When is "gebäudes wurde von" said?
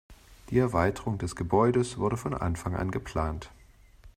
1.35-2.33